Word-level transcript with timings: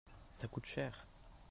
ça 0.33 0.47
coûte 0.47 0.65
cher. 0.65 1.05